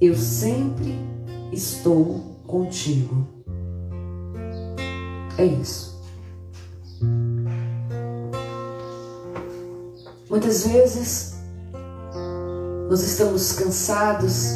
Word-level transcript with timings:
Eu 0.00 0.14
sempre 0.14 0.96
estou 1.52 2.20
contigo. 2.46 3.26
É 5.36 5.44
isso. 5.44 6.00
Muitas 10.30 10.66
vezes 10.66 11.36
nós 12.88 13.02
estamos 13.02 13.52
cansados, 13.54 14.52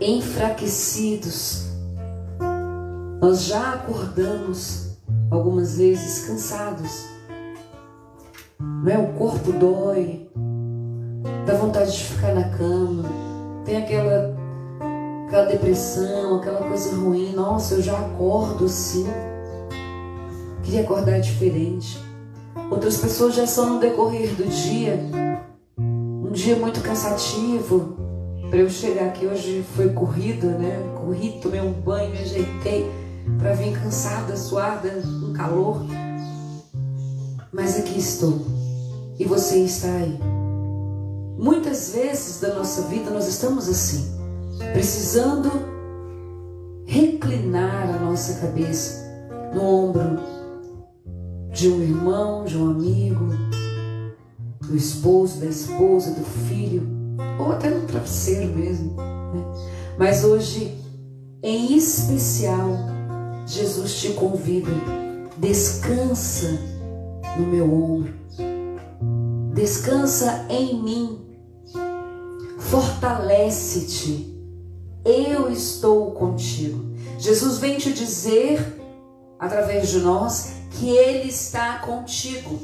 enfraquecidos. 0.00 1.66
Nós 3.20 3.44
já 3.44 3.74
acordamos 3.74 4.96
algumas 5.30 5.76
vezes 5.76 6.26
cansados. 6.26 7.04
Não 8.58 8.90
é? 8.90 8.98
O 8.98 9.12
corpo 9.14 9.52
dói, 9.52 10.30
dá 11.46 11.54
vontade 11.54 11.92
de 11.92 12.04
ficar 12.04 12.34
na 12.34 12.48
cama, 12.56 13.04
tem 13.66 13.76
aquela 13.76 14.34
aquela 15.26 15.46
depressão, 15.46 16.36
aquela 16.36 16.60
coisa 16.60 16.96
ruim. 16.96 17.32
Nossa, 17.32 17.74
eu 17.74 17.82
já 17.82 17.98
acordo 17.98 18.66
assim. 18.66 19.06
Queria 20.62 20.82
acordar 20.82 21.20
diferente. 21.20 22.00
Outras 22.70 22.96
pessoas 22.98 23.34
já 23.34 23.46
são 23.46 23.74
no 23.74 23.80
decorrer 23.80 24.34
do 24.34 24.44
dia. 24.44 25.00
Um 25.78 26.30
dia 26.30 26.56
muito 26.56 26.80
cansativo. 26.80 27.96
Para 28.48 28.60
eu 28.60 28.70
chegar 28.70 29.06
aqui 29.06 29.26
hoje 29.26 29.64
foi 29.74 29.92
corrido, 29.92 30.46
né? 30.46 30.80
Corri, 31.00 31.40
tomei 31.42 31.60
um 31.60 31.72
banho, 31.72 32.10
me 32.10 32.18
ajeitei 32.18 32.88
para 33.38 33.54
vir 33.54 33.76
cansada, 33.76 34.36
suada, 34.36 35.02
com 35.20 35.32
calor. 35.32 35.84
Mas 37.52 37.78
aqui 37.78 37.98
estou. 37.98 38.46
E 39.18 39.24
você 39.24 39.58
está 39.58 39.88
aí. 39.88 40.45
Muitas 41.36 41.90
vezes 41.90 42.40
da 42.40 42.54
nossa 42.54 42.82
vida 42.82 43.10
nós 43.10 43.28
estamos 43.28 43.68
assim 43.68 44.16
precisando 44.72 45.50
reclinar 46.86 47.94
a 47.94 47.98
nossa 47.98 48.40
cabeça 48.40 49.04
no 49.54 49.62
ombro 49.62 50.18
de 51.52 51.68
um 51.68 51.82
irmão, 51.82 52.44
de 52.44 52.56
um 52.56 52.70
amigo, 52.70 53.28
do 54.60 54.76
esposo, 54.76 55.40
da 55.40 55.46
esposa, 55.46 56.10
do 56.12 56.24
filho, 56.48 56.86
ou 57.38 57.52
até 57.52 57.70
no 57.70 57.86
travesseiro 57.86 58.54
mesmo. 58.54 58.94
Né? 58.96 59.44
Mas 59.98 60.24
hoje, 60.24 60.78
em 61.42 61.76
especial, 61.76 62.70
Jesus 63.46 63.94
te 64.00 64.12
convida, 64.12 64.70
descansa 65.38 66.58
no 67.38 67.46
meu 67.46 67.72
ombro, 67.72 68.14
descansa 69.54 70.46
em 70.50 70.82
mim, 70.82 71.25
fortalece-te 72.70 74.36
eu 75.06 75.52
estou 75.52 76.10
contigo. 76.10 76.84
Jesus 77.18 77.58
vem 77.58 77.78
te 77.78 77.92
dizer, 77.92 78.60
através 79.38 79.88
de 79.88 80.00
nós, 80.00 80.54
que 80.72 80.90
Ele 80.90 81.28
está 81.28 81.78
contigo. 81.78 82.60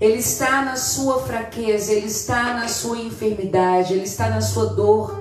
Ele 0.00 0.18
está 0.18 0.64
na 0.64 0.76
sua 0.76 1.20
fraqueza, 1.22 1.92
Ele 1.92 2.06
está 2.06 2.54
na 2.54 2.68
sua 2.68 2.98
enfermidade, 2.98 3.92
Ele 3.92 4.04
está 4.04 4.30
na 4.30 4.40
sua 4.40 4.66
dor, 4.66 5.20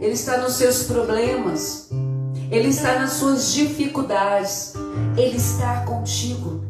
Ele 0.00 0.12
está 0.12 0.38
nos 0.38 0.54
seus 0.54 0.84
problemas, 0.84 1.90
Ele 2.50 2.68
está 2.68 2.98
nas 2.98 3.12
suas 3.12 3.52
dificuldades, 3.52 4.72
Ele 5.16 5.36
está 5.36 5.84
contigo. 5.84 6.64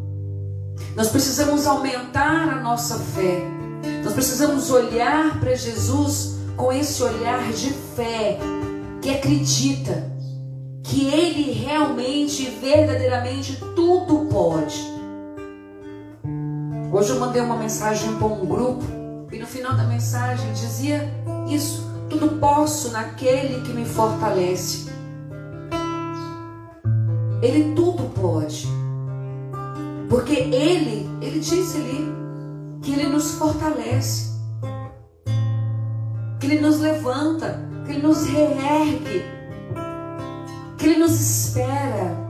Nós 0.96 1.08
precisamos 1.08 1.66
aumentar 1.66 2.48
a 2.48 2.60
nossa 2.60 2.98
fé, 2.98 3.53
nós 4.04 4.12
precisamos 4.12 4.70
olhar 4.70 5.40
para 5.40 5.54
Jesus 5.54 6.36
com 6.58 6.70
esse 6.70 7.02
olhar 7.02 7.50
de 7.52 7.70
fé, 7.96 8.38
que 9.00 9.10
acredita 9.10 10.12
que 10.82 11.06
Ele 11.06 11.52
realmente, 11.52 12.44
verdadeiramente, 12.60 13.56
tudo 13.74 14.26
pode. 14.26 14.78
Hoje 16.92 17.10
eu 17.10 17.18
mandei 17.18 17.40
uma 17.40 17.56
mensagem 17.56 18.14
para 18.16 18.26
um 18.26 18.44
grupo 18.44 18.84
e 19.32 19.38
no 19.38 19.46
final 19.46 19.74
da 19.74 19.84
mensagem 19.84 20.52
dizia 20.52 21.10
isso: 21.48 21.90
tudo 22.10 22.38
posso 22.38 22.90
naquele 22.90 23.62
que 23.62 23.72
me 23.72 23.86
fortalece. 23.86 24.92
Ele 27.40 27.72
tudo 27.74 28.02
pode. 28.20 28.68
Porque 30.10 30.34
ele, 30.34 31.08
ele 31.22 31.40
disse 31.40 31.78
ali 31.78 32.23
que 32.84 32.92
ele 32.92 33.08
nos 33.08 33.32
fortalece. 33.32 34.34
Que 36.38 36.46
ele 36.46 36.60
nos 36.60 36.78
levanta 36.78 37.64
que 37.84 37.92
Ele 37.92 38.02
nos 38.02 38.26
reergue, 38.26 39.24
que 40.78 40.86
Ele 40.86 40.98
nos 40.98 41.20
espera. 41.20 42.24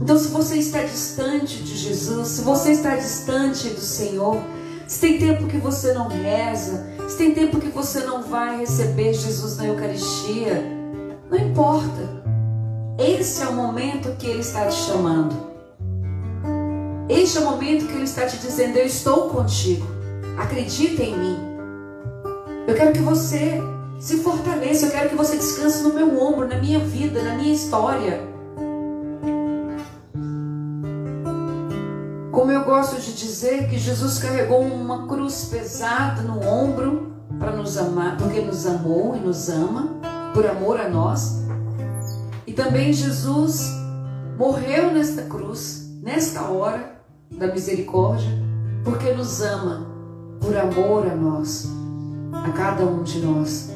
Então, 0.00 0.18
se 0.18 0.28
você 0.28 0.56
está 0.56 0.82
distante 0.82 1.62
de 1.62 1.76
Jesus, 1.76 2.28
se 2.28 2.42
você 2.42 2.72
está 2.72 2.96
distante 2.96 3.68
do 3.68 3.80
Senhor, 3.80 4.40
se 4.86 5.00
tem 5.00 5.18
tempo 5.18 5.46
que 5.46 5.58
você 5.58 5.92
não 5.92 6.08
reza, 6.08 6.86
se 7.08 7.18
tem 7.18 7.34
tempo 7.34 7.60
que 7.60 7.68
você 7.68 8.00
não 8.00 8.22
vai 8.22 8.60
receber 8.60 9.12
Jesus 9.12 9.58
na 9.58 9.66
Eucaristia, 9.66 10.64
não 11.30 11.38
importa. 11.38 12.20
Esse 12.98 13.42
é 13.42 13.48
o 13.48 13.52
momento 13.52 14.16
que 14.16 14.26
Ele 14.26 14.40
está 14.40 14.66
te 14.66 14.74
chamando. 14.74 15.49
Este 17.10 17.38
é 17.38 17.40
o 17.40 17.44
momento 17.44 17.88
que 17.88 17.92
Ele 17.92 18.04
está 18.04 18.24
te 18.24 18.38
dizendo: 18.38 18.76
Eu 18.76 18.86
estou 18.86 19.30
contigo. 19.30 19.84
Acredita 20.38 21.02
em 21.02 21.18
mim. 21.18 21.38
Eu 22.68 22.74
quero 22.76 22.92
que 22.92 23.00
você 23.00 23.60
se 23.98 24.18
fortaleça. 24.18 24.86
Eu 24.86 24.92
quero 24.92 25.08
que 25.10 25.16
você 25.16 25.36
descanse 25.36 25.82
no 25.82 25.92
meu 25.92 26.22
ombro, 26.22 26.46
na 26.46 26.56
minha 26.58 26.78
vida, 26.78 27.20
na 27.20 27.34
minha 27.34 27.52
história. 27.52 28.20
Como 32.30 32.52
eu 32.52 32.64
gosto 32.64 33.00
de 33.00 33.12
dizer 33.12 33.68
que 33.68 33.76
Jesus 33.76 34.20
carregou 34.20 34.60
uma 34.60 35.08
cruz 35.08 35.48
pesada 35.50 36.22
no 36.22 36.40
ombro 36.46 37.12
para 37.40 37.50
nos 37.50 37.76
amar, 37.76 38.18
porque 38.18 38.40
nos 38.40 38.64
amou 38.66 39.16
e 39.16 39.18
nos 39.18 39.48
ama, 39.48 40.00
por 40.32 40.46
amor 40.46 40.80
a 40.80 40.88
nós. 40.88 41.42
E 42.46 42.52
também 42.52 42.92
Jesus 42.92 43.68
morreu 44.38 44.92
nesta 44.92 45.22
cruz, 45.22 45.90
nesta 46.00 46.42
hora 46.42 46.99
da 47.30 47.46
misericórdia, 47.46 48.28
porque 48.84 49.12
nos 49.12 49.40
ama, 49.40 49.86
por 50.40 50.56
amor 50.56 51.06
a 51.06 51.14
nós, 51.14 51.68
a 52.32 52.50
cada 52.52 52.84
um 52.84 53.02
de 53.02 53.20
nós. 53.20 53.70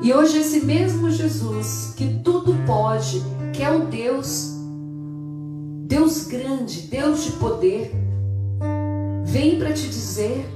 E 0.00 0.12
hoje 0.12 0.38
esse 0.38 0.64
mesmo 0.64 1.10
Jesus, 1.10 1.94
que 1.96 2.20
tudo 2.22 2.54
pode, 2.66 3.22
que 3.52 3.62
é 3.62 3.70
o 3.70 3.86
Deus, 3.86 4.54
Deus 5.86 6.26
grande, 6.26 6.82
Deus 6.82 7.24
de 7.24 7.32
poder, 7.32 7.92
vem 9.24 9.58
para 9.58 9.72
te 9.72 9.88
dizer 9.88 10.46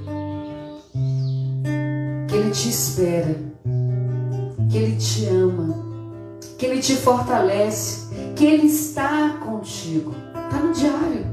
que 2.27 2.35
Ele 2.35 2.51
te 2.51 2.69
espera, 2.69 3.35
que 4.69 4.77
Ele 4.77 4.95
te 4.95 5.25
ama, 5.25 5.75
que 6.57 6.65
Ele 6.65 6.79
te 6.79 6.95
fortalece, 6.95 8.07
que 8.35 8.45
Ele 8.45 8.67
está 8.67 9.37
contigo. 9.43 10.13
Está 10.33 10.59
no 10.59 10.73
diário. 10.73 11.32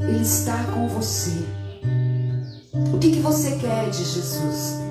Ele 0.00 0.22
está 0.22 0.64
com 0.72 0.88
você. 0.88 1.44
O 2.94 2.98
que, 2.98 3.12
que 3.12 3.20
você 3.20 3.56
quer 3.56 3.90
de 3.90 4.04
Jesus? 4.04 4.88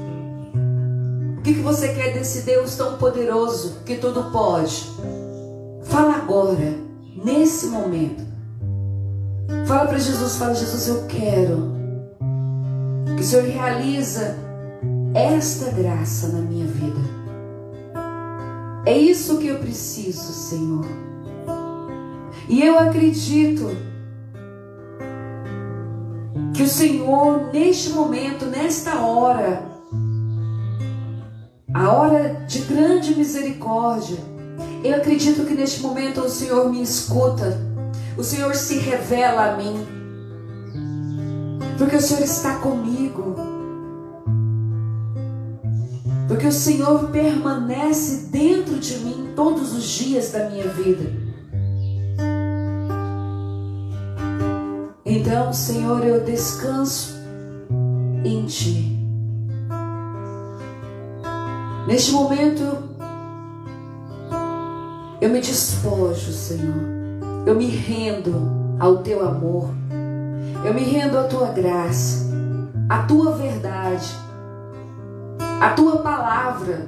que, 1.47 1.53
que 1.53 1.62
você 1.62 1.94
quer 1.94 2.13
desse 2.13 2.41
Deus 2.41 2.75
tão 2.75 2.97
poderoso 2.97 3.78
que 3.85 3.95
tudo 3.95 4.31
pode? 4.31 4.91
Fala 5.84 6.18
agora, 6.18 6.75
nesse 7.23 7.68
momento. 7.68 8.22
Fala 9.66 9.88
para 9.88 9.97
Jesus, 9.97 10.35
fala 10.35 10.53
Jesus, 10.53 10.90
eu 10.90 11.06
quero 11.07 11.72
que 13.16 13.22
o 13.22 13.24
Senhor 13.24 13.45
realiza 13.45 14.35
esta 15.13 15.72
graça 15.72 16.28
na 16.28 16.39
minha 16.39 16.68
vida. 16.68 17.00
É 18.86 18.98
isso 18.98 19.38
que 19.38 19.48
eu 19.48 19.59
preciso, 19.59 20.33
Senhor. 20.33 20.86
E 22.50 22.62
eu 22.62 22.77
acredito 22.77 23.69
que 26.57 26.63
o 26.63 26.68
Senhor, 26.68 27.51
neste 27.54 27.92
momento, 27.92 28.48
nesta 28.48 29.00
hora, 29.00 29.62
a 31.71 31.92
hora 31.92 32.45
de 32.48 32.59
grande 32.62 33.13
misericórdia. 33.13 34.18
Eu 34.83 34.95
acredito 34.95 35.45
que 35.45 35.54
neste 35.54 35.81
momento 35.83 36.21
o 36.21 36.30
Senhor 36.30 36.68
me 36.71 36.81
escuta, 36.81 37.56
o 38.18 38.24
Senhor 38.24 38.56
se 38.56 38.80
revela 38.80 39.54
a 39.54 39.57
mim, 39.57 39.86
porque 41.77 41.95
o 41.95 42.01
Senhor 42.01 42.24
está 42.24 42.56
comigo, 42.56 43.36
porque 46.27 46.48
o 46.48 46.51
Senhor 46.51 47.12
permanece 47.12 48.30
dentro 48.31 48.80
de 48.80 48.98
mim 48.98 49.31
todos 49.36 49.75
os 49.75 49.83
dias 49.83 50.31
da 50.31 50.50
minha 50.50 50.68
vida. 50.69 51.26
Então, 55.27 55.51
Senhor, 55.51 56.06
eu 56.06 56.24
descanso 56.24 57.18
em 58.24 58.45
Ti. 58.45 58.97
Neste 61.85 62.13
momento, 62.13 62.63
eu 65.19 65.29
me 65.29 65.41
despojo, 65.41 66.31
Senhor. 66.31 66.74
Eu 67.45 67.56
me 67.56 67.65
rendo 67.65 68.35
ao 68.79 69.00
teu 69.00 69.27
amor. 69.27 69.69
Eu 70.63 70.74
me 70.74 70.83
rendo 70.85 71.18
à 71.18 71.24
tua 71.25 71.50
graça, 71.50 72.25
à 72.88 73.00
tua 73.00 73.33
verdade, 73.33 74.15
à 75.59 75.71
tua 75.71 75.97
palavra. 75.97 76.88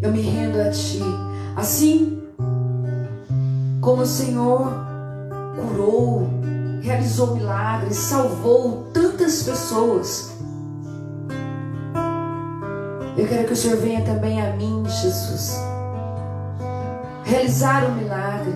Eu 0.00 0.12
me 0.12 0.20
rendo 0.20 0.60
a 0.60 0.70
ti. 0.70 1.02
Assim 1.56 2.22
como 3.80 4.02
o 4.02 4.06
Senhor 4.06 4.89
curou, 5.56 6.28
realizou 6.82 7.34
milagres, 7.34 7.96
salvou 7.96 8.90
tantas 8.92 9.42
pessoas. 9.42 10.32
Eu 13.16 13.28
quero 13.28 13.46
que 13.46 13.52
o 13.52 13.56
Senhor 13.56 13.76
venha 13.76 14.02
também 14.02 14.40
a 14.40 14.56
mim, 14.56 14.84
Jesus, 14.86 15.60
realizar 17.24 17.84
um 17.84 17.94
milagre, 17.96 18.54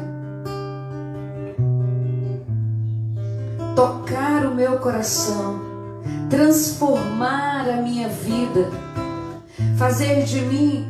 tocar 3.76 4.46
o 4.46 4.54
meu 4.54 4.78
coração, 4.78 5.60
transformar 6.30 7.68
a 7.68 7.82
minha 7.82 8.08
vida, 8.08 8.70
fazer 9.76 10.24
de 10.24 10.40
mim 10.40 10.86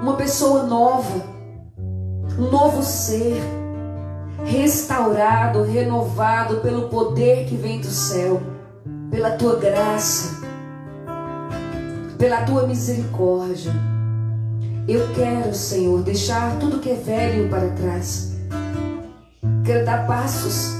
uma 0.00 0.14
pessoa 0.14 0.62
nova, 0.64 1.20
um 2.38 2.50
novo 2.50 2.82
ser, 2.82 3.42
restaurado, 4.44 5.62
renovado 5.62 6.56
pelo 6.58 6.88
poder 6.88 7.46
que 7.46 7.56
vem 7.56 7.80
do 7.80 7.86
céu, 7.86 8.42
pela 9.10 9.32
tua 9.32 9.56
graça 9.56 10.46
pela 12.18 12.42
tua 12.42 12.66
misericórdia. 12.66 13.72
Eu 14.88 15.12
quero, 15.14 15.54
Senhor, 15.54 16.02
deixar 16.02 16.58
tudo 16.58 16.78
que 16.78 16.90
é 16.90 16.94
velho 16.94 17.48
para 17.48 17.70
trás. 17.70 18.36
Quero 19.64 19.84
dar 19.84 20.06
passos 20.06 20.72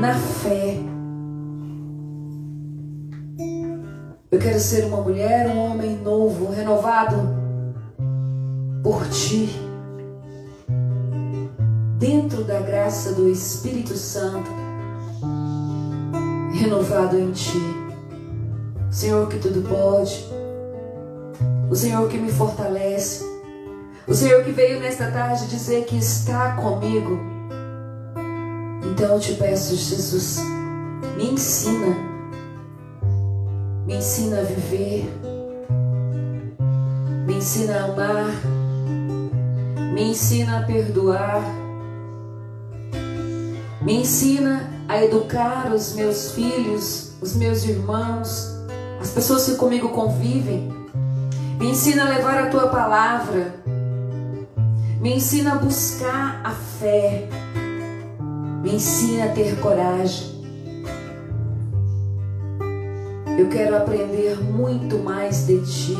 na 0.00 0.14
fé. 0.14 0.78
Eu 4.30 4.38
quero 4.38 4.58
ser 4.58 4.86
uma 4.86 5.02
mulher, 5.02 5.48
um 5.48 5.58
homem 5.58 5.98
novo, 5.98 6.50
renovado 6.50 7.16
por 8.82 9.06
ti. 9.08 9.50
Dentro 12.02 12.42
da 12.42 12.58
graça 12.58 13.12
do 13.12 13.30
Espírito 13.30 13.96
Santo, 13.96 14.50
renovado 16.52 17.16
em 17.16 17.30
ti. 17.30 17.62
Senhor 18.90 19.28
que 19.28 19.38
tudo 19.38 19.62
pode, 19.68 20.26
o 21.70 21.76
Senhor 21.76 22.08
que 22.08 22.18
me 22.18 22.28
fortalece, 22.28 23.24
o 24.04 24.12
Senhor 24.12 24.42
que 24.42 24.50
veio 24.50 24.80
nesta 24.80 25.12
tarde 25.12 25.46
dizer 25.46 25.84
que 25.84 25.96
está 25.96 26.56
comigo. 26.56 27.20
Então 28.90 29.14
eu 29.14 29.20
te 29.20 29.34
peço, 29.34 29.76
Jesus, 29.76 30.40
me 31.16 31.30
ensina, 31.30 31.96
me 33.86 33.94
ensina 33.94 34.40
a 34.40 34.42
viver, 34.42 35.08
me 37.28 37.34
ensina 37.36 37.76
a 37.76 37.84
amar, 37.84 38.32
me 39.94 40.02
ensina 40.10 40.58
a 40.58 40.62
perdoar, 40.64 41.61
me 43.84 44.00
ensina 44.00 44.70
a 44.88 45.02
educar 45.02 45.72
os 45.72 45.94
meus 45.94 46.32
filhos, 46.32 47.12
os 47.20 47.34
meus 47.34 47.64
irmãos, 47.64 48.48
as 49.00 49.10
pessoas 49.10 49.44
que 49.46 49.56
comigo 49.56 49.88
convivem. 49.88 50.72
Me 51.58 51.70
ensina 51.70 52.04
a 52.04 52.08
levar 52.08 52.38
a 52.38 52.46
tua 52.46 52.68
palavra. 52.68 53.54
Me 55.00 55.16
ensina 55.16 55.54
a 55.54 55.56
buscar 55.56 56.40
a 56.44 56.50
fé. 56.50 57.28
Me 58.62 58.76
ensina 58.76 59.24
a 59.24 59.28
ter 59.28 59.58
coragem. 59.58 60.30
Eu 63.36 63.48
quero 63.48 63.76
aprender 63.76 64.40
muito 64.40 64.98
mais 64.98 65.46
de 65.46 65.60
ti 65.62 65.96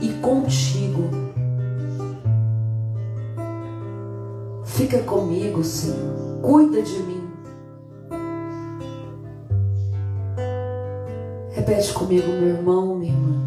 e 0.00 0.10
contigo. 0.20 1.27
Fica 4.78 5.00
comigo, 5.00 5.64
Senhor. 5.64 6.38
Cuida 6.40 6.80
de 6.80 6.98
mim. 7.00 7.28
Repete 11.50 11.92
comigo, 11.92 12.28
meu 12.28 12.50
irmão, 12.50 12.94
minha 12.94 13.12
irmã. 13.12 13.42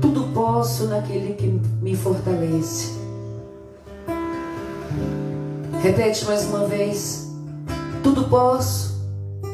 Tudo 0.00 0.32
posso 0.32 0.86
naquele 0.86 1.34
que 1.34 1.48
me 1.82 1.94
fortalece. 1.94 2.98
Repete 5.82 6.24
mais 6.24 6.46
uma 6.46 6.66
vez. 6.66 7.30
Tudo 8.02 8.24
posso 8.30 9.06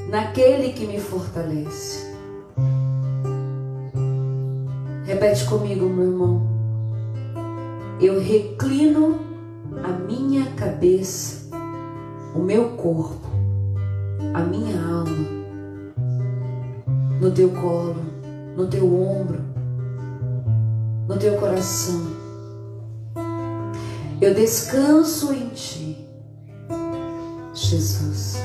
naquele 0.09 0.75
que 0.75 0.87
me 0.87 1.01
fortalece. 1.01 2.07
Repete 5.05 5.45
comigo, 5.47 5.87
meu 5.87 6.05
irmão. 6.05 6.47
Eu 8.01 8.21
reclino 8.21 9.28
a 9.85 9.89
minha 9.89 10.47
cabeça, 10.53 11.49
o 12.35 12.39
meu 12.39 12.71
corpo, 12.71 13.27
a 14.35 14.41
minha 14.41 14.81
alma 14.81 15.39
no 17.21 17.31
teu 17.33 17.51
colo, 17.51 17.97
no 18.57 18.69
teu 18.69 18.87
ombro, 18.87 19.41
no 21.09 21.19
teu 21.19 21.37
coração. 21.39 22.19
Eu 24.21 24.35
descanso 24.35 25.33
em 25.33 25.49
ti, 25.51 26.09
Jesus. 27.55 28.39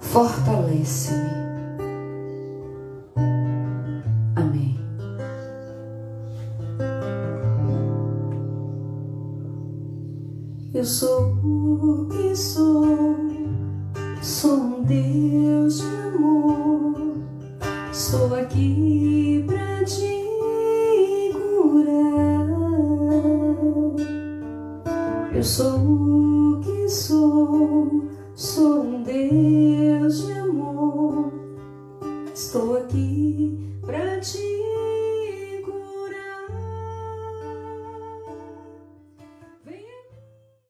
Fortalece-me. 0.00 1.49
Eu 10.72 10.84
sou 10.84 11.32
o 11.42 12.06
que 12.08 12.36
sou, 12.36 13.16
sou 14.22 14.54
um 14.54 14.82
Deus 14.84 15.80
de 15.80 16.00
Estou 17.90 18.32
aqui 18.36 19.44
pra 19.48 19.84
te 19.84 21.32
curar. 21.32 22.46
Eu 25.34 25.42
sou 25.42 25.76
o 25.76 26.60
que 26.60 26.88
sou, 26.88 28.08
sou 28.36 28.84
um 28.84 29.02
Deus 29.02 30.24
de 30.24 30.32
amor. 30.34 31.32
Estou 32.32 32.76
aqui 32.76 33.58
pra 33.84 34.20
te 34.20 34.38